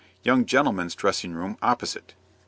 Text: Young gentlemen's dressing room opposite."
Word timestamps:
Young 0.23 0.47
gentlemen's 0.47 0.95
dressing 0.95 1.33
room 1.33 1.59
opposite." 1.61 2.15